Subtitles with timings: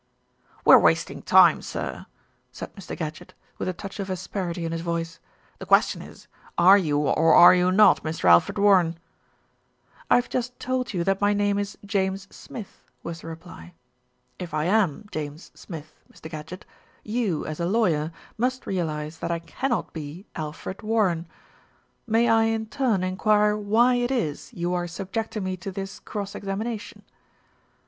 [0.65, 2.07] "We are wasting time, sir,"
[2.51, 2.97] said Mr.
[2.97, 5.19] Gadgett, with a touch of asperity in his voice.
[5.59, 6.27] "The question is,
[6.57, 8.23] are you or are you not Mr.
[8.25, 8.97] Alfred Warren?"
[10.09, 13.63] "I have just told you that my name is James Smith,'* 244 THE RETURN OF
[13.63, 14.49] ALFRED was the reply.
[14.49, 16.31] "If I am James Smith, Mr.
[16.31, 16.65] Gadgett,
[17.03, 21.27] you, as a lawyer, must realise that I cannot be Alfred Warren.
[22.07, 26.33] May I in turn enquire why it is you are subjecting me to this cross
[26.33, 27.03] examination?"